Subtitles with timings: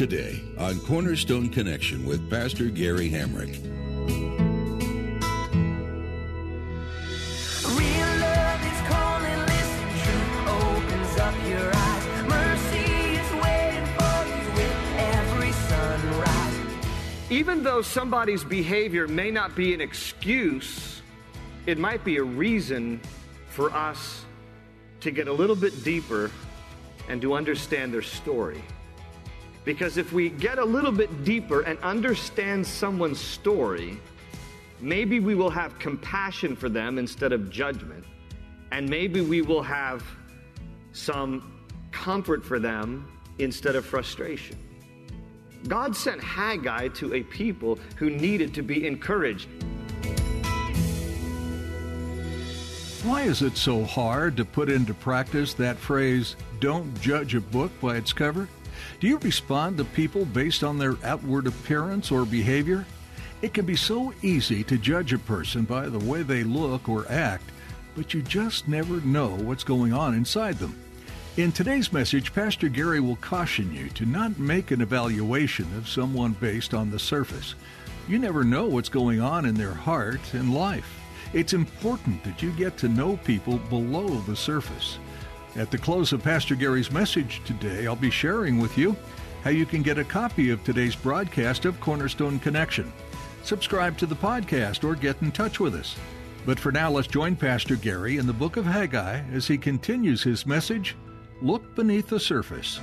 [0.00, 3.54] today on Cornerstone Connection with Pastor Gary Hamrick.
[17.30, 21.02] Even though somebody's behavior may not be an excuse,
[21.66, 23.02] it might be a reason
[23.50, 24.24] for us
[25.00, 26.30] to get a little bit deeper
[27.10, 28.62] and to understand their story.
[29.64, 33.98] Because if we get a little bit deeper and understand someone's story,
[34.80, 38.04] maybe we will have compassion for them instead of judgment.
[38.72, 40.02] And maybe we will have
[40.92, 41.60] some
[41.92, 44.56] comfort for them instead of frustration.
[45.68, 49.48] God sent Haggai to a people who needed to be encouraged.
[53.02, 57.72] Why is it so hard to put into practice that phrase, don't judge a book
[57.80, 58.48] by its cover?
[59.00, 62.86] Do you respond to people based on their outward appearance or behavior?
[63.42, 67.10] It can be so easy to judge a person by the way they look or
[67.10, 67.44] act,
[67.94, 70.78] but you just never know what's going on inside them.
[71.36, 76.32] In today's message, Pastor Gary will caution you to not make an evaluation of someone
[76.32, 77.54] based on the surface.
[78.08, 81.00] You never know what's going on in their heart and life.
[81.32, 84.98] It's important that you get to know people below the surface.
[85.56, 88.94] At the close of Pastor Gary's message today, I'll be sharing with you
[89.42, 92.92] how you can get a copy of today's broadcast of Cornerstone Connection.
[93.42, 95.96] Subscribe to the podcast or get in touch with us.
[96.46, 100.22] But for now, let's join Pastor Gary in the book of Haggai as he continues
[100.22, 100.96] his message
[101.42, 102.80] Look Beneath the Surface.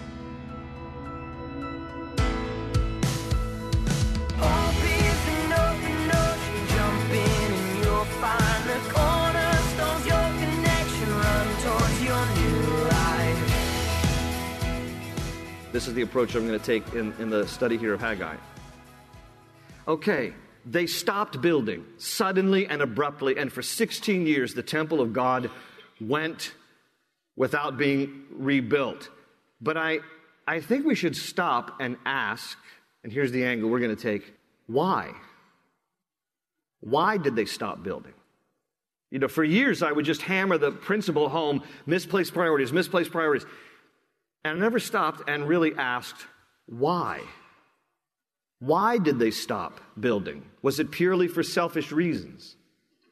[15.77, 18.35] This is the approach I'm going to take in, in the study here of Haggai.
[19.87, 20.33] Okay,
[20.65, 25.51] they stopped building suddenly and abruptly, and for 16 years the temple of God
[26.01, 26.55] went
[27.35, 29.11] without being rebuilt.
[29.61, 29.99] But I,
[30.47, 32.57] I think we should stop and ask,
[33.03, 34.33] and here's the angle we're going to take
[34.65, 35.11] why?
[36.79, 38.15] Why did they stop building?
[39.11, 43.45] You know, for years I would just hammer the principle home misplaced priorities, misplaced priorities.
[44.43, 46.25] And I never stopped and really asked
[46.65, 47.21] why.
[48.59, 50.43] Why did they stop building?
[50.61, 52.55] Was it purely for selfish reasons?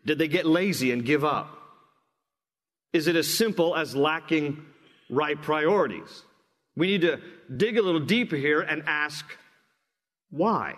[0.06, 1.58] Did they get lazy and give up?
[2.94, 4.64] Is it as simple as lacking
[5.10, 6.24] right priorities?
[6.76, 7.20] We need to
[7.56, 9.26] dig a little deeper here and ask
[10.30, 10.76] why.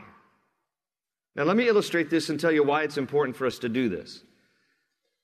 [1.36, 3.90] Now, let me illustrate this and tell you why it's important for us to do
[3.90, 4.24] this.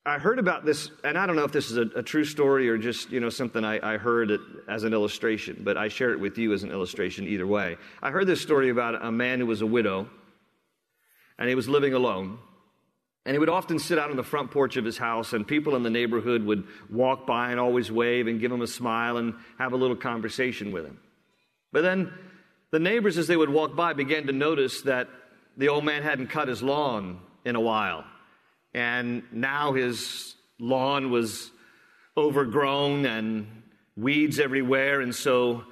[0.06, 2.68] I heard about this, and I don't know if this is a, a true story
[2.68, 4.38] or just you know something I, I heard
[4.68, 7.78] as an illustration, but I share it with you as an illustration either way.
[8.02, 10.10] I heard this story about a man who was a widow,
[11.40, 12.38] and he was living alone,
[13.26, 15.74] and he would often sit out on the front porch of his house, and people
[15.78, 19.34] in the neighborhood would walk by and always wave and give him a smile and
[19.58, 21.00] have a little conversation with him.
[21.72, 22.12] But then
[22.72, 25.08] the neighbors, as they would walk by, began to notice that
[25.56, 28.04] the old man hadn't cut his lawn in a while
[28.74, 31.52] and now his lawn was
[32.18, 33.48] overgrown and
[33.96, 35.64] weeds everywhere, and so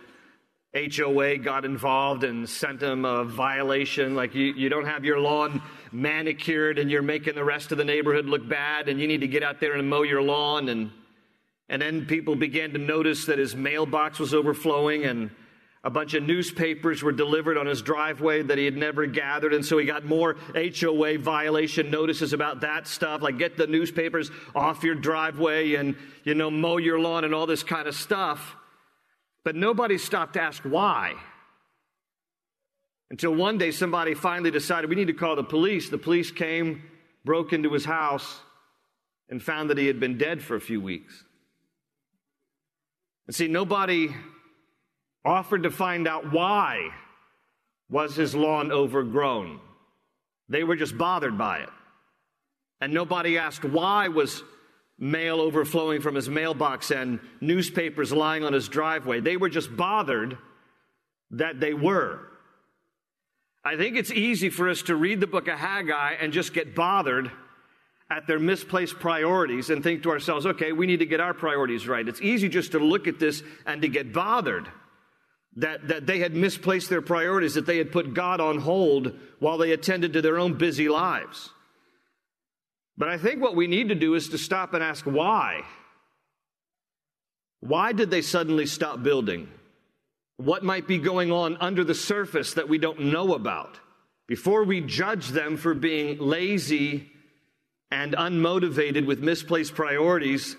[0.74, 4.16] HOA got involved and sent him a violation.
[4.16, 5.62] Like you, you don't have your lawn
[5.92, 9.28] manicured and you're making the rest of the neighborhood look bad and you need to
[9.28, 10.70] get out there and mow your lawn.
[10.70, 10.92] And
[11.68, 15.32] and then people began to notice that his mailbox was overflowing and
[15.84, 19.66] a bunch of newspapers were delivered on his driveway that he had never gathered, and
[19.66, 24.84] so he got more HOA violation notices about that stuff, like get the newspapers off
[24.84, 28.56] your driveway and, you know, mow your lawn and all this kind of stuff.
[29.44, 31.16] But nobody stopped to ask why.
[33.10, 35.90] Until one day somebody finally decided we need to call the police.
[35.90, 36.84] The police came,
[37.26, 38.40] broke into his house,
[39.30, 41.24] and found that he had been dead for a few weeks.
[43.26, 44.10] And see, nobody
[45.24, 46.90] offered to find out why
[47.90, 49.60] was his lawn overgrown.
[50.50, 51.70] They were just bothered by it.
[52.80, 54.44] And nobody asked why was
[54.98, 59.20] mail overflowing from his mailbox and newspapers lying on his driveway.
[59.20, 60.38] They were just bothered
[61.32, 62.20] that they were.
[63.64, 66.76] I think it's easy for us to read the book of Haggai and just get
[66.76, 67.32] bothered
[68.10, 71.88] at their misplaced priorities and think to ourselves, okay, we need to get our priorities
[71.88, 72.08] right.
[72.08, 74.68] It's easy just to look at this and to get bothered
[75.58, 79.58] that, that they had misplaced their priorities, that they had put God on hold while
[79.58, 81.50] they attended to their own busy lives.
[82.98, 85.64] But I think what we need to do is to stop and ask why.
[87.60, 89.50] Why did they suddenly stop building?
[90.46, 93.80] what might be going on under the surface that we don't know about,
[94.28, 97.10] before we judge them for being lazy
[97.92, 100.56] and unmotivated with misplaced priorities,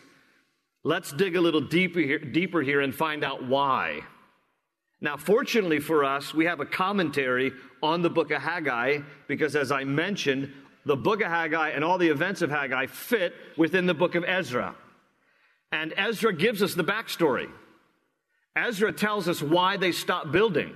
[0.84, 4.00] let's dig a little deeper here, deeper here and find out why.
[5.02, 7.52] Now, fortunately for us, we have a commentary
[7.82, 10.52] on the book of Haggai because, as I mentioned,
[10.86, 14.24] the book of Haggai and all the events of Haggai fit within the book of
[14.24, 14.76] Ezra.
[15.72, 17.50] And Ezra gives us the backstory.
[18.54, 20.72] Ezra tells us why they stopped building.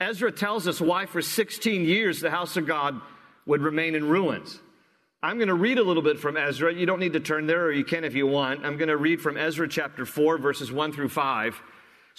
[0.00, 3.00] Ezra tells us why, for 16 years, the house of God
[3.46, 4.60] would remain in ruins.
[5.22, 6.74] I'm going to read a little bit from Ezra.
[6.74, 8.66] You don't need to turn there, or you can if you want.
[8.66, 11.62] I'm going to read from Ezra chapter 4, verses 1 through 5,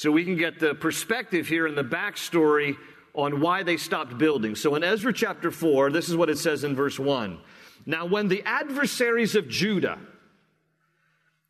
[0.01, 2.75] so we can get the perspective here and the backstory
[3.13, 4.55] on why they stopped building.
[4.55, 7.39] So in Ezra chapter 4, this is what it says in verse 1.
[7.85, 9.99] Now, when the adversaries of Judah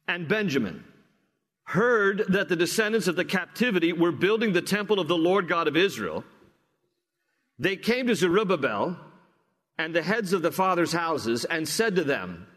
[0.05, 0.83] and Benjamin
[1.63, 5.69] heard that the descendants of the captivity were building the temple of the Lord God
[5.69, 6.25] of Israel,
[7.57, 8.97] they came to Zerubbabel
[9.77, 12.47] and the heads of the fathers' houses and said to them,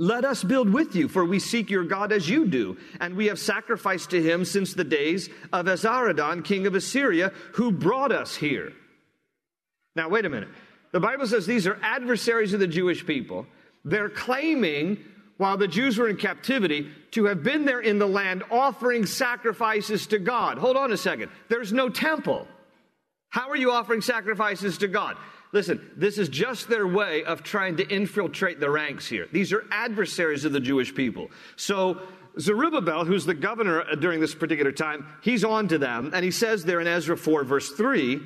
[0.00, 3.26] Let us build with you, for we seek your God as you do, and we
[3.26, 8.34] have sacrificed to him since the days of Esarhaddon, king of Assyria, who brought us
[8.34, 8.72] here.
[9.94, 10.48] Now, wait a minute.
[10.92, 13.46] The Bible says these are adversaries of the Jewish people.
[13.84, 15.04] They're claiming,
[15.36, 20.06] while the Jews were in captivity, to have been there in the land offering sacrifices
[20.06, 20.56] to God.
[20.56, 21.30] Hold on a second.
[21.50, 22.48] There's no temple.
[23.28, 25.18] How are you offering sacrifices to God?
[25.52, 29.26] Listen, this is just their way of trying to infiltrate the ranks here.
[29.32, 31.30] These are adversaries of the Jewish people.
[31.56, 32.00] So,
[32.38, 36.30] Zerubbabel, who's the governor uh, during this particular time, he's on to them, and he
[36.30, 38.20] says there in Ezra 4, verse 3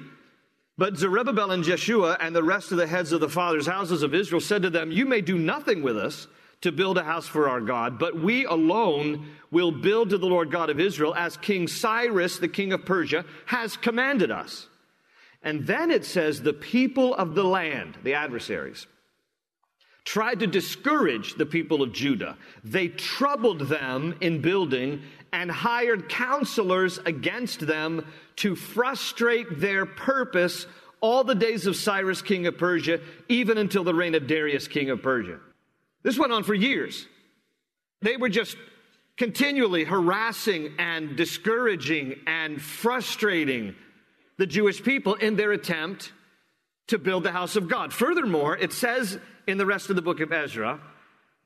[0.77, 4.15] But Zerubbabel and Jeshua and the rest of the heads of the fathers' houses of
[4.15, 6.27] Israel said to them, You may do nothing with us
[6.61, 10.51] to build a house for our God, but we alone will build to the Lord
[10.51, 14.69] God of Israel as King Cyrus, the king of Persia, has commanded us.
[15.45, 18.87] And then it says, the people of the land, the adversaries,
[20.05, 22.37] tried to discourage the people of Judah.
[22.65, 25.03] They troubled them in building
[25.33, 28.07] and hired counselors against them
[28.37, 30.67] to frustrate their purpose
[31.01, 34.89] all the days of Cyrus, king of Persia, even until the reign of Darius, king
[34.89, 35.39] of Persia.
[36.03, 37.07] This went on for years.
[38.01, 38.57] They were just
[39.17, 43.75] continually harassing and discouraging and frustrating
[44.37, 46.13] the Jewish people in their attempt
[46.89, 47.93] to build the house of God.
[47.93, 50.81] Furthermore, it says in the rest of the book of Ezra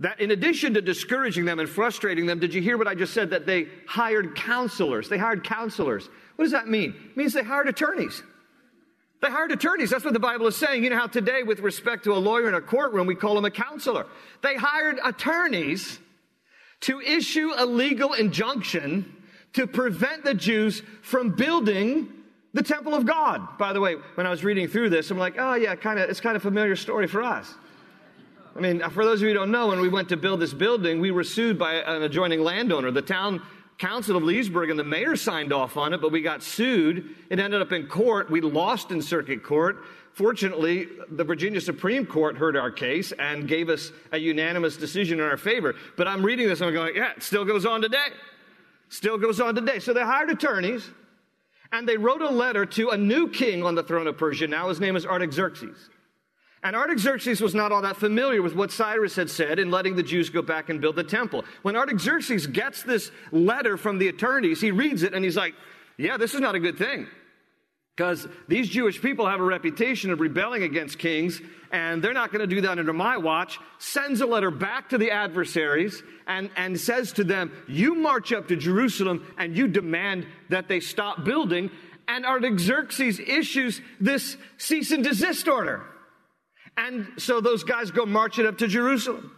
[0.01, 3.13] that in addition to discouraging them and frustrating them, did you hear what I just
[3.13, 3.31] said?
[3.31, 5.09] That they hired counselors.
[5.09, 6.09] They hired counselors.
[6.37, 6.95] What does that mean?
[7.11, 8.23] It means they hired attorneys.
[9.21, 9.91] They hired attorneys.
[9.91, 10.85] That's what the Bible is saying.
[10.85, 13.45] You know how today, with respect to a lawyer in a courtroom, we call him
[13.45, 14.07] a counselor.
[14.43, 15.99] They hired attorneys
[16.83, 19.17] to issue a legal injunction
[19.55, 22.09] to prevent the Jews from building
[22.59, 23.57] the temple of God.
[23.57, 26.11] By the way, when I was reading through this, I'm like, oh yeah, kind of,
[26.11, 27.55] it's kind of familiar story for us.
[28.57, 30.53] I mean, for those of you who don't know, when we went to build this
[30.53, 32.91] building, we were sued by an adjoining landowner.
[32.91, 33.43] The town
[33.79, 37.15] council of Leesburg and the mayor signed off on it, but we got sued.
[37.31, 38.29] It ended up in court.
[38.29, 39.85] We lost in circuit court.
[40.15, 45.25] Fortunately, the Virginia Supreme Court heard our case and gave us a unanimous decision in
[45.25, 45.77] our favor.
[45.97, 48.09] But I'm reading this and I'm going, yeah, it still goes on today.
[48.89, 49.79] Still goes on today.
[49.79, 50.91] So they hired attorneys.
[51.73, 54.47] And they wrote a letter to a new king on the throne of Persia.
[54.47, 55.91] Now his name is Artaxerxes.
[56.63, 60.03] And Artaxerxes was not all that familiar with what Cyrus had said in letting the
[60.03, 61.45] Jews go back and build the temple.
[61.63, 65.55] When Artaxerxes gets this letter from the attorneys, he reads it and he's like,
[65.99, 67.07] Yeah, this is not a good thing.
[67.99, 72.49] Because these Jewish people have a reputation of rebelling against kings, and they're not going
[72.49, 73.59] to do that under my watch.
[73.79, 78.47] Sends a letter back to the adversaries and, and says to them, You march up
[78.49, 81.73] to Jerusalem and you demand that they stop building.
[82.07, 85.83] And Artaxerxes issues this cease and desist order.
[86.77, 89.33] And so those guys go marching up to Jerusalem.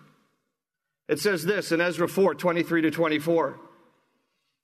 [1.08, 3.58] It says this in Ezra 4 23 to 24.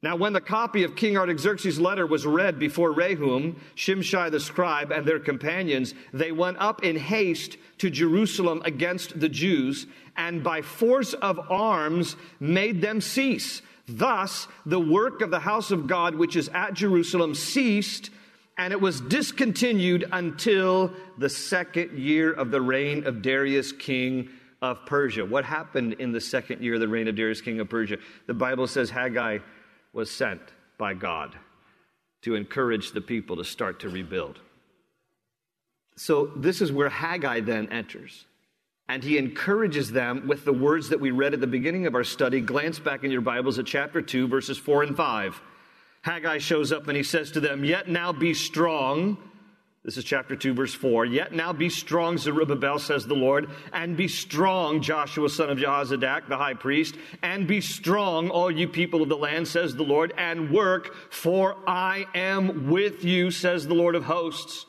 [0.02, 4.92] Now, when the copy of King Artaxerxes' letter was read before Rehum, Shimshai the scribe,
[4.92, 9.86] and their companions, they went up in haste to Jerusalem against the Jews,
[10.16, 13.62] and by force of arms made them cease.
[13.88, 18.10] Thus, the work of the house of God, which is at Jerusalem, ceased,
[18.58, 24.28] and it was discontinued until the second year of the reign of Darius, king
[24.60, 25.24] of Persia.
[25.24, 27.98] What happened in the second year of the reign of Darius, king of Persia?
[28.26, 29.38] The Bible says Haggai
[29.96, 30.42] was sent
[30.76, 31.34] by God
[32.20, 34.38] to encourage the people to start to rebuild.
[35.96, 38.26] So, this is where Haggai then enters.
[38.90, 42.04] And he encourages them with the words that we read at the beginning of our
[42.04, 42.42] study.
[42.42, 45.40] Glance back in your Bibles at chapter 2, verses 4 and 5.
[46.02, 49.16] Haggai shows up and he says to them, Yet now be strong.
[49.87, 51.05] This is chapter 2, verse 4.
[51.05, 56.28] Yet now be strong, Zerubbabel, says the Lord, and be strong, Joshua, son of Jehozadak,
[56.28, 60.12] the high priest, and be strong, all you people of the land, says the Lord,
[60.19, 64.66] and work, for I am with you, says the Lord of hosts.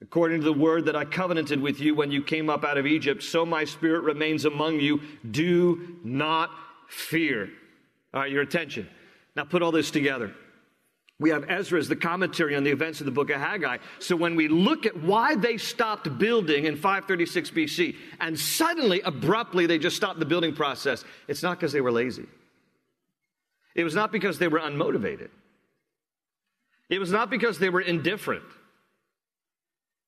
[0.00, 2.86] According to the word that I covenanted with you when you came up out of
[2.86, 5.02] Egypt, so my spirit remains among you.
[5.30, 6.48] Do not
[6.88, 7.50] fear.
[8.14, 8.88] All right, your attention.
[9.36, 10.34] Now put all this together.
[11.20, 13.78] We have Ezra as the commentary on the events of the book of Haggai.
[14.00, 19.66] So when we look at why they stopped building in 536 BC, and suddenly, abruptly,
[19.66, 22.26] they just stopped the building process, it's not because they were lazy.
[23.76, 25.30] It was not because they were unmotivated.
[26.90, 28.44] It was not because they were indifferent.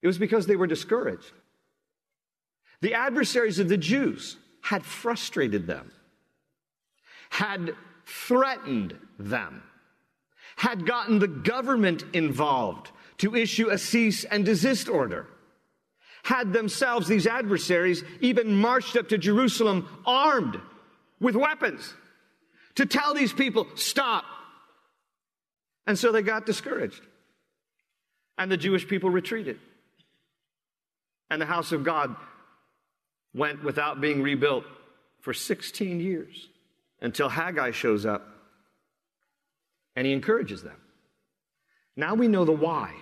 [0.02, 1.32] It was because they were discouraged.
[2.80, 5.90] The adversaries of the Jews had frustrated them,
[7.30, 9.62] had threatened them
[10.56, 15.26] had gotten the government involved to issue a cease and desist order.
[16.24, 20.60] Had themselves, these adversaries, even marched up to Jerusalem armed
[21.20, 21.94] with weapons
[22.74, 24.24] to tell these people, stop.
[25.86, 27.00] And so they got discouraged.
[28.38, 29.58] And the Jewish people retreated.
[31.30, 32.16] And the house of God
[33.34, 34.64] went without being rebuilt
[35.20, 36.48] for 16 years
[37.00, 38.35] until Haggai shows up
[39.96, 40.76] and he encourages them.
[41.96, 42.92] Now we know the why.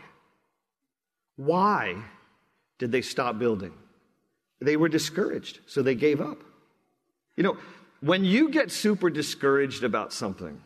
[1.36, 1.96] Why
[2.78, 3.72] did they stop building?
[4.60, 6.38] They were discouraged, so they gave up.
[7.36, 7.56] You know,
[8.00, 10.60] when you get super discouraged about something,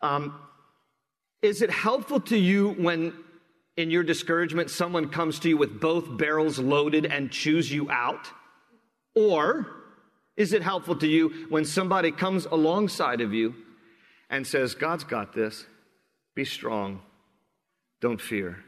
[0.00, 0.36] um,
[1.40, 3.14] is it helpful to you when
[3.76, 8.28] in your discouragement someone comes to you with both barrels loaded and chews you out?
[9.14, 9.66] Or
[10.36, 13.54] is it helpful to you when somebody comes alongside of you
[14.32, 15.66] and says, God's got this.
[16.34, 17.02] Be strong.
[18.00, 18.64] Don't fear.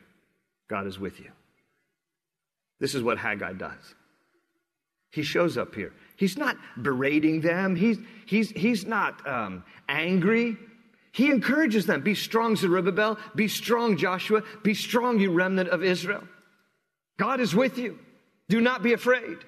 [0.68, 1.30] God is with you.
[2.78, 3.94] This is what Haggai does.
[5.10, 5.92] He shows up here.
[6.16, 10.56] He's not berating them, he's, he's, he's not um, angry.
[11.12, 13.18] He encourages them be strong, Zerubbabel.
[13.36, 14.42] Be strong, Joshua.
[14.64, 16.24] Be strong, you remnant of Israel.
[17.16, 17.98] God is with you.
[18.48, 19.38] Do not be afraid.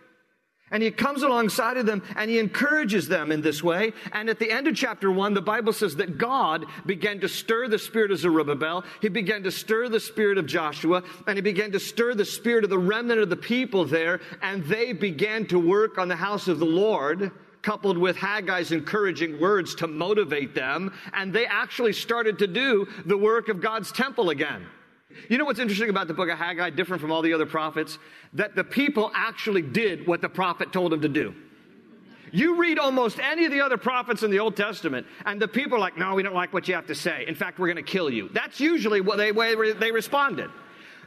[0.70, 3.92] And he comes alongside of them and he encourages them in this way.
[4.12, 7.68] And at the end of chapter one, the Bible says that God began to stir
[7.68, 8.85] the spirit of Zerubbabel.
[9.00, 12.64] He began to stir the spirit of Joshua and he began to stir the spirit
[12.64, 14.20] of the remnant of the people there.
[14.42, 17.30] And they began to work on the house of the Lord
[17.62, 20.92] coupled with Haggai's encouraging words to motivate them.
[21.12, 24.66] And they actually started to do the work of God's temple again.
[25.28, 27.99] You know what's interesting about the book of Haggai, different from all the other prophets?
[28.35, 31.35] That the people actually did what the prophet told them to do.
[32.32, 35.76] You read almost any of the other prophets in the Old Testament, and the people
[35.76, 37.25] are like, no, we don't like what you have to say.
[37.26, 38.28] In fact, we're going to kill you.
[38.32, 40.50] That's usually what they, way they responded.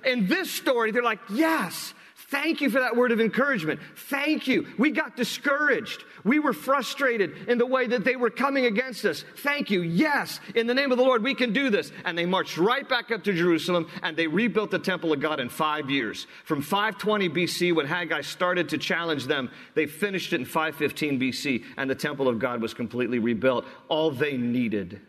[0.05, 1.93] In this story, they're like, yes,
[2.27, 3.79] Thank you for that word of encouragement.
[3.95, 4.67] Thank you.
[4.77, 6.03] We got discouraged.
[6.25, 9.23] We were frustrated in the way that they were coming against us.
[9.37, 9.81] Thank you.
[9.81, 11.91] Yes, in the name of the Lord, we can do this.
[12.03, 15.39] And they marched right back up to Jerusalem and they rebuilt the temple of God
[15.39, 16.27] in five years.
[16.43, 21.63] From 520 BC, when Haggai started to challenge them, they finished it in 515 BC
[21.77, 23.65] and the temple of God was completely rebuilt.
[23.87, 24.99] All they needed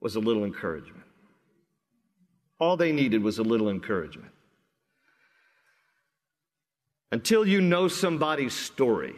[0.00, 1.04] was a little encouragement.
[2.60, 4.30] All they needed was a little encouragement.
[7.14, 9.14] Until you know somebody's story,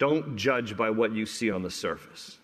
[0.00, 2.38] don't judge by what you see on the surface.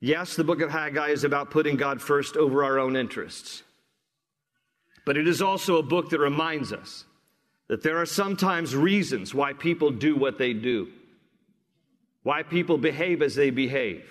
[0.00, 3.62] Yes, the book of Haggai is about putting God first over our own interests.
[5.06, 7.04] But it is also a book that reminds us
[7.68, 10.88] that there are sometimes reasons why people do what they do,
[12.24, 14.04] why people behave as they behave.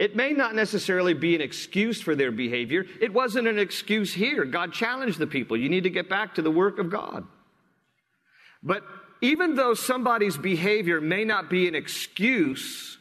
[0.00, 2.86] It may not necessarily be an excuse for their behavior.
[3.02, 4.46] It wasn't an excuse here.
[4.46, 5.58] God challenged the people.
[5.58, 7.26] You need to get back to the work of God.
[8.62, 8.82] But
[9.20, 12.96] even though somebody's behavior may not be an excuse,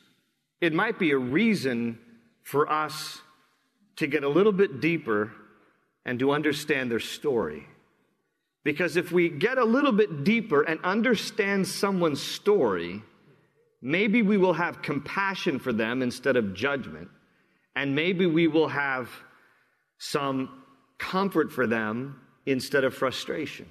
[0.59, 1.97] it might be a reason
[2.43, 3.21] for us
[3.95, 5.31] to get a little bit deeper
[6.05, 7.65] and to understand their story.
[8.65, 13.03] Because if we get a little bit deeper and understand someone's story,
[13.81, 17.09] maybe we will have compassion for them instead of judgment.
[17.75, 19.09] And maybe we will have
[19.97, 20.63] some
[20.97, 23.67] comfort for them instead of frustration.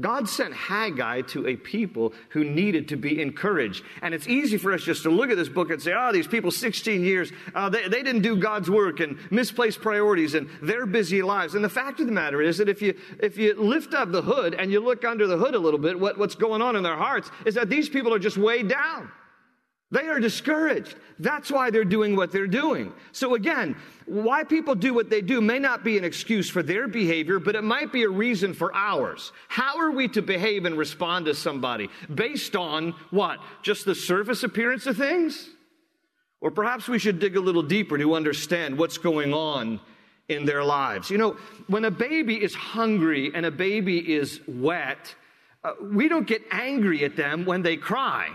[0.00, 3.84] God sent Haggai to a people who needed to be encouraged.
[4.00, 6.26] And it's easy for us just to look at this book and say, oh, these
[6.26, 10.86] people, 16 years, uh, they, they didn't do God's work and misplaced priorities and their
[10.86, 11.54] busy lives.
[11.54, 14.22] And the fact of the matter is that if you, if you lift up the
[14.22, 16.82] hood and you look under the hood a little bit, what, what's going on in
[16.82, 19.10] their hearts is that these people are just weighed down.
[19.92, 20.96] They are discouraged.
[21.18, 22.94] That's why they're doing what they're doing.
[23.12, 26.88] So, again, why people do what they do may not be an excuse for their
[26.88, 29.32] behavior, but it might be a reason for ours.
[29.48, 31.90] How are we to behave and respond to somebody?
[32.12, 33.38] Based on what?
[33.62, 35.50] Just the surface appearance of things?
[36.40, 39.78] Or perhaps we should dig a little deeper to understand what's going on
[40.30, 41.10] in their lives.
[41.10, 45.14] You know, when a baby is hungry and a baby is wet,
[45.62, 48.30] uh, we don't get angry at them when they cry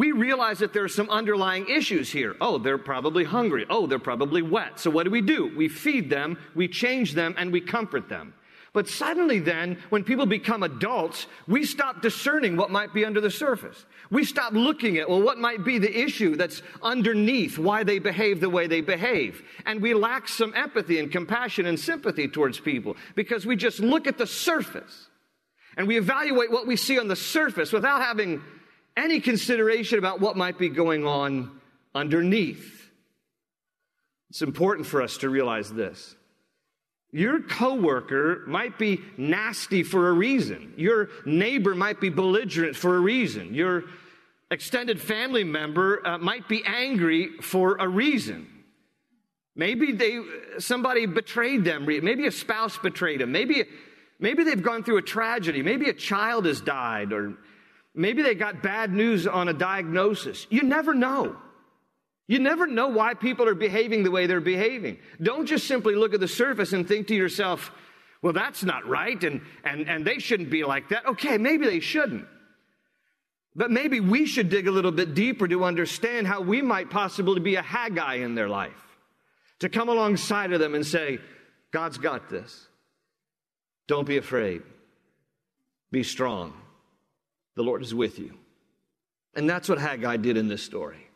[0.00, 2.34] we realize that there are some underlying issues here.
[2.40, 3.66] Oh, they're probably hungry.
[3.68, 4.80] Oh, they're probably wet.
[4.80, 5.54] So what do we do?
[5.54, 8.32] We feed them, we change them, and we comfort them.
[8.72, 13.30] But suddenly, then, when people become adults, we stop discerning what might be under the
[13.30, 13.84] surface.
[14.10, 18.40] We stop looking at, well, what might be the issue that's underneath why they behave
[18.40, 19.42] the way they behave.
[19.66, 24.06] And we lack some empathy and compassion and sympathy towards people because we just look
[24.06, 25.10] at the surface
[25.76, 28.42] and we evaluate what we see on the surface without having
[28.96, 31.60] any consideration about what might be going on
[31.94, 32.90] underneath.
[34.30, 36.14] It's important for us to realize this.
[37.12, 40.74] Your coworker might be nasty for a reason.
[40.76, 43.52] Your neighbor might be belligerent for a reason.
[43.52, 43.84] Your
[44.50, 48.46] extended family member uh, might be angry for a reason.
[49.56, 50.20] Maybe they
[50.58, 51.84] somebody betrayed them.
[51.84, 53.32] Maybe a spouse betrayed them.
[53.32, 53.64] Maybe
[54.20, 55.62] maybe they've gone through a tragedy.
[55.62, 57.34] Maybe a child has died or
[57.94, 60.46] Maybe they got bad news on a diagnosis.
[60.50, 61.36] You never know.
[62.28, 64.98] You never know why people are behaving the way they're behaving.
[65.20, 67.72] Don't just simply look at the surface and think to yourself,
[68.22, 71.06] well, that's not right, and, and, and they shouldn't be like that.
[71.06, 72.26] Okay, maybe they shouldn't.
[73.56, 77.40] But maybe we should dig a little bit deeper to understand how we might possibly
[77.40, 78.70] be a Haggai in their life.
[79.60, 81.18] To come alongside of them and say,
[81.72, 82.68] God's got this.
[83.88, 84.62] Don't be afraid.
[85.90, 86.54] Be strong.
[87.60, 88.32] The Lord is with you.
[89.34, 91.06] And that's what Haggai did in this story.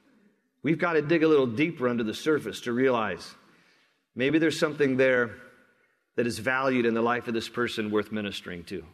[0.62, 3.34] We've got to dig a little deeper under the surface to realize
[4.14, 5.36] maybe there's something there
[6.16, 8.84] that is valued in the life of this person worth ministering to.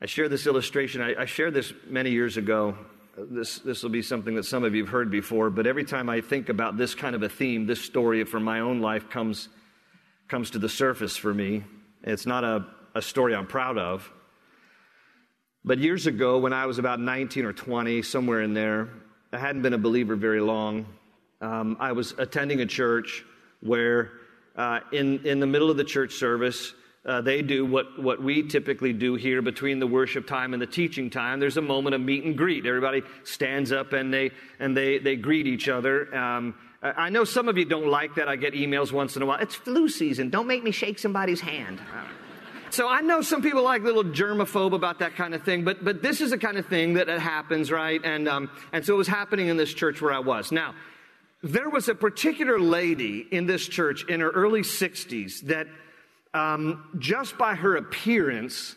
[0.00, 1.02] I share this illustration.
[1.02, 2.78] I, I shared this many years ago.
[3.16, 6.08] This, this will be something that some of you have heard before, but every time
[6.08, 9.48] I think about this kind of a theme, this story from my own life comes,
[10.28, 11.64] comes to the surface for me.
[12.04, 14.12] It's not a, a story I'm proud of,
[15.68, 18.88] but years ago, when I was about 19 or 20, somewhere in there,
[19.34, 20.86] I hadn't been a believer very long.
[21.42, 23.22] Um, I was attending a church
[23.60, 24.12] where,
[24.56, 26.72] uh, in, in the middle of the church service,
[27.04, 30.66] uh, they do what, what we typically do here between the worship time and the
[30.66, 31.38] teaching time.
[31.38, 32.64] There's a moment of meet and greet.
[32.64, 36.14] Everybody stands up and they, and they, they greet each other.
[36.16, 38.26] Um, I know some of you don't like that.
[38.26, 39.38] I get emails once in a while.
[39.38, 40.30] It's flu season.
[40.30, 41.78] Don't make me shake somebody's hand.
[42.70, 45.82] So I know some people like a little germaphobe about that kind of thing, but,
[45.82, 48.00] but this is the kind of thing that happens, right?
[48.04, 50.52] And, um, and so it was happening in this church where I was.
[50.52, 50.74] Now,
[51.42, 55.66] there was a particular lady in this church in her early 60s that
[56.34, 58.76] um, just by her appearance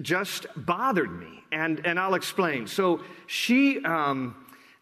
[0.00, 1.44] just bothered me.
[1.52, 2.66] And, and I'll explain.
[2.66, 4.34] So she, um,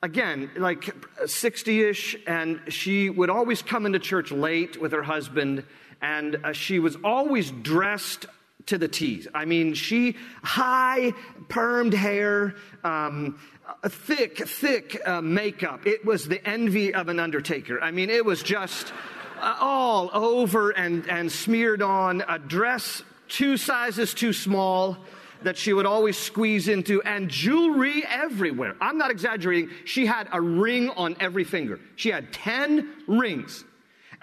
[0.03, 0.95] again, like
[1.27, 5.65] 60 ish, and she would always come into church late with her husband,
[6.01, 8.27] and uh, she was always dressed
[8.67, 9.29] to the T's.
[9.35, 11.13] I mean, she, high,
[11.49, 13.39] permed hair, um,
[13.85, 15.87] thick, thick uh, makeup.
[15.87, 17.81] It was the envy of an undertaker.
[17.81, 18.93] I mean, it was just
[19.41, 24.97] uh, all over and, and smeared on, a dress two sizes too small
[25.43, 28.75] that she would always squeeze into, and jewelry everywhere.
[28.81, 29.71] I'm not exaggerating.
[29.85, 31.79] She had a ring on every finger.
[31.95, 33.65] She had 10 rings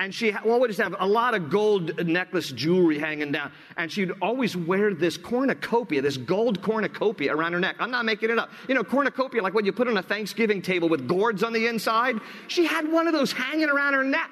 [0.03, 3.53] and she always have a lot of gold necklace jewelry hanging down.
[3.77, 7.77] And she'd always wear this cornucopia, this gold cornucopia around her neck.
[7.79, 8.51] I'm not making it up.
[8.67, 11.67] You know, cornucopia, like what you put on a Thanksgiving table with gourds on the
[11.67, 12.19] inside.
[12.49, 14.29] She had one of those hanging around her neck.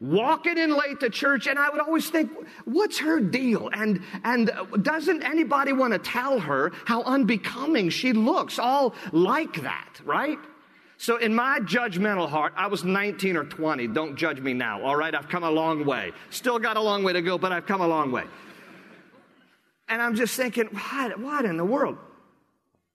[0.00, 2.30] Walking in late to church, and I would always think,
[2.64, 3.70] what's her deal?
[3.72, 10.00] And, and doesn't anybody want to tell her how unbecoming she looks, all like that,
[10.04, 10.38] right?
[10.96, 13.88] So, in my judgmental heart, I was 19 or 20.
[13.88, 15.14] Don't judge me now, all right?
[15.14, 16.12] I've come a long way.
[16.30, 18.24] Still got a long way to go, but I've come a long way.
[19.88, 21.98] And I'm just thinking, what, what in the world?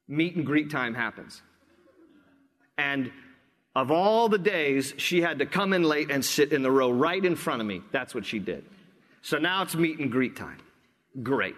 [0.08, 1.42] Meet and greet time happens.
[2.78, 3.12] And
[3.76, 6.90] of all the days, she had to come in late and sit in the row
[6.90, 7.82] right in front of me.
[7.92, 8.66] That's what she did.
[9.22, 10.58] So now it's meet and greet time.
[11.22, 11.56] Great.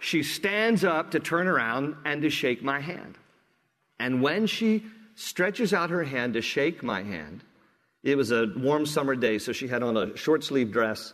[0.00, 3.18] She stands up to turn around and to shake my hand.
[3.98, 7.42] And when she stretches out her hand to shake my hand,
[8.02, 11.12] it was a warm summer day, so she had on a short sleeve dress.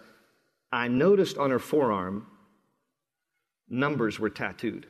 [0.71, 2.27] I noticed on her forearm,
[3.69, 4.87] numbers were tattooed.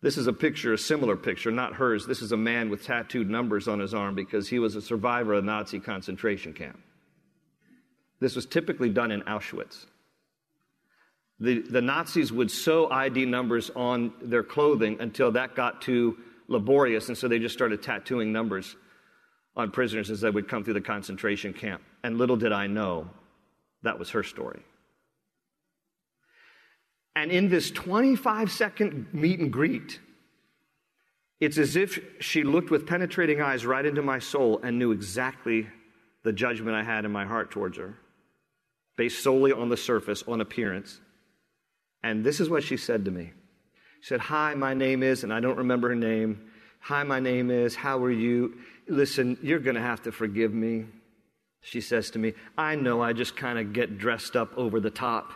[0.00, 2.06] This is a picture, a similar picture, not hers.
[2.06, 5.34] This is a man with tattooed numbers on his arm because he was a survivor
[5.34, 6.78] of a Nazi concentration camp.
[8.20, 9.86] This was typically done in Auschwitz.
[11.40, 17.08] The, the Nazis would sew ID numbers on their clothing until that got too laborious,
[17.08, 18.74] and so they just started tattooing numbers
[19.56, 21.82] on prisoners as they would come through the concentration camp.
[22.02, 23.08] And little did I know
[23.82, 24.62] that was her story.
[27.14, 29.98] And in this 25 second meet and greet,
[31.40, 35.68] it's as if she looked with penetrating eyes right into my soul and knew exactly
[36.24, 37.96] the judgment I had in my heart towards her,
[38.96, 41.00] based solely on the surface, on appearance.
[42.02, 43.32] And this is what she said to me.
[44.00, 46.50] She said, Hi, my name is, and I don't remember her name.
[46.80, 48.54] Hi, my name is, how are you?
[48.86, 50.86] Listen, you're going to have to forgive me.
[51.60, 54.90] She says to me, I know I just kind of get dressed up over the
[54.90, 55.32] top.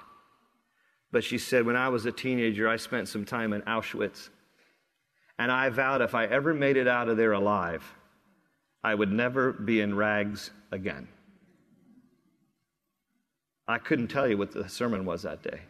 [1.10, 4.30] But she said, when I was a teenager, I spent some time in Auschwitz.
[5.38, 7.82] And I vowed if I ever made it out of there alive,
[8.84, 11.08] I would never be in rags again.
[13.68, 15.60] I couldn't tell you what the sermon was that day.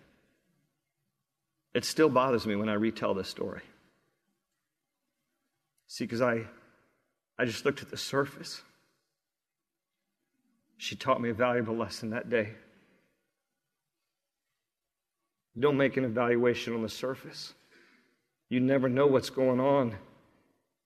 [1.74, 3.62] It still bothers me when I retell this story.
[5.86, 6.46] See, because I,
[7.38, 8.62] I just looked at the surface.
[10.76, 12.50] She taught me a valuable lesson that day.
[15.58, 17.52] Don't make an evaluation on the surface.
[18.48, 19.94] You never know what's going on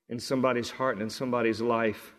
[0.09, 2.15] in somebody's heart and in somebody's life.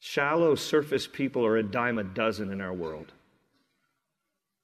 [0.00, 3.12] Shallow surface people are a dime a dozen in our world.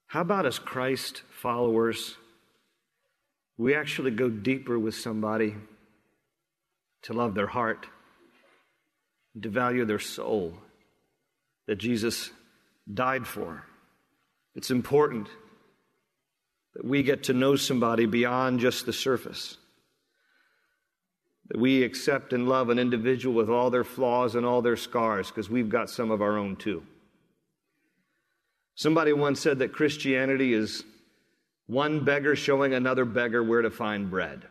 [0.07, 2.17] How about as Christ followers,
[3.59, 5.55] we actually go deeper with somebody
[7.03, 7.87] to love their heart,
[9.40, 10.55] to value their soul
[11.67, 12.31] that Jesus
[12.93, 13.64] died for?
[14.55, 15.29] It's important
[16.75, 19.57] that we get to know somebody beyond just the surface.
[21.49, 25.29] That we accept and love an individual with all their flaws and all their scars,
[25.29, 26.85] because we've got some of our own too.
[28.75, 30.85] Somebody once said that Christianity is
[31.67, 34.43] one beggar showing another beggar where to find bread.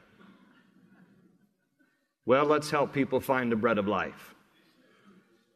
[2.25, 4.33] Well, let's help people find the bread of life.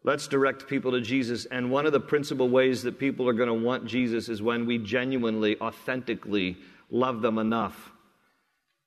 [0.04, 1.46] Let's direct people to Jesus.
[1.46, 4.66] And one of the principal ways that people are going to want Jesus is when
[4.66, 6.58] we genuinely, authentically
[6.90, 7.92] love them enough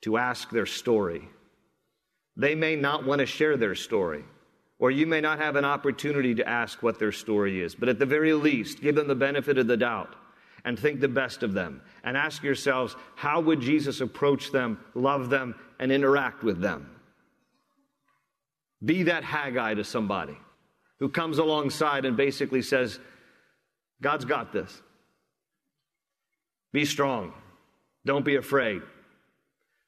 [0.03, 1.29] to ask their story.
[2.37, 4.25] They may not want to share their story,
[4.81, 7.99] or you may not have an opportunity to ask what their story is, but at
[7.99, 10.17] the very least, give them the benefit of the doubt
[10.65, 11.83] and think the best of them.
[12.03, 16.91] And ask yourselves, how would Jesus approach them, love them, and interact with them?
[18.83, 20.37] Be that Haggai to somebody
[20.99, 22.99] who comes alongside and basically says,
[24.01, 24.81] God's got this.
[26.73, 27.35] Be strong.
[28.07, 28.81] Don't be afraid.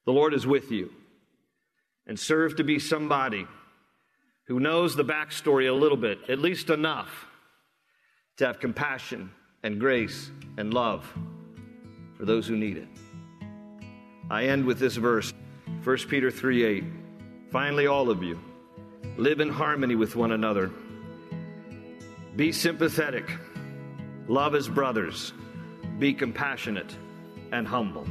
[0.05, 0.93] The Lord is with you.
[2.07, 3.47] And serve to be somebody
[4.47, 7.27] who knows the backstory a little bit, at least enough
[8.37, 9.31] to have compassion
[9.63, 11.11] and grace and love
[12.17, 12.89] for those who need it.
[14.31, 15.33] I end with this verse
[15.85, 16.85] 1 Peter 3 8.
[17.51, 18.41] Finally, all of you,
[19.17, 20.73] live in harmony with one another
[22.35, 23.31] be sympathetic.
[24.27, 25.35] Love as brothers.
[25.99, 26.97] Be compassionate
[27.53, 28.07] and humble.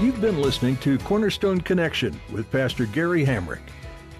[0.00, 3.60] You've been listening to Cornerstone Connection with Pastor Gary Hamrick.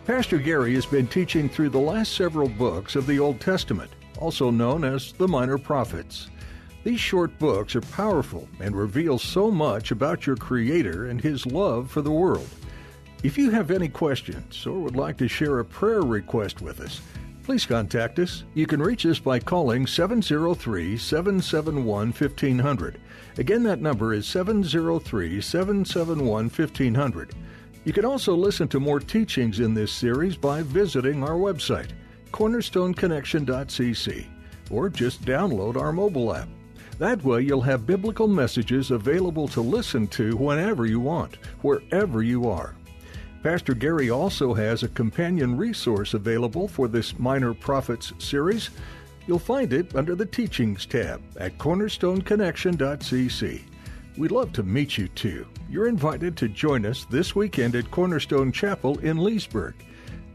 [0.06, 4.50] Pastor Gary has been teaching through the last several books of the Old Testament, also
[4.50, 6.28] known as the Minor Prophets.
[6.84, 11.90] These short books are powerful and reveal so much about your Creator and His love
[11.90, 12.48] for the world.
[13.22, 17.00] If you have any questions or would like to share a prayer request with us,
[17.50, 18.44] please contact us.
[18.54, 23.00] You can reach us by calling 703 771 1500.
[23.38, 27.34] Again, that number is 703 771 1500.
[27.84, 31.90] You can also listen to more teachings in this series by visiting our website,
[32.30, 34.26] cornerstoneconnection.cc,
[34.70, 36.48] or just download our mobile app.
[36.98, 42.48] That way, you'll have biblical messages available to listen to whenever you want, wherever you
[42.48, 42.76] are.
[43.42, 48.68] Pastor Gary also has a companion resource available for this Minor Prophets series.
[49.26, 53.62] You'll find it under the Teachings tab at cornerstoneconnection.cc.
[54.18, 55.46] We'd love to meet you too.
[55.70, 59.72] You're invited to join us this weekend at Cornerstone Chapel in Leesburg.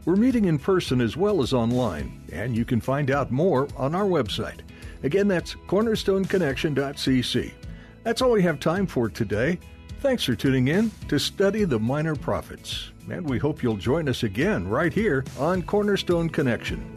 [0.04, 3.94] We're meeting in person as well as online, and you can find out more on
[3.94, 4.62] our website.
[5.04, 7.52] Again, that's cornerstoneconnection.cc.
[8.02, 9.60] That's all we have time for today.
[10.00, 14.22] Thanks for tuning in to Study the Minor Prophets, and we hope you'll join us
[14.22, 16.96] again right here on Cornerstone Connection.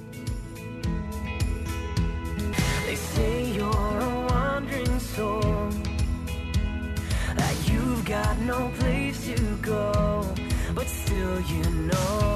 [8.50, 10.26] no place to go,
[10.74, 12.29] but still you know.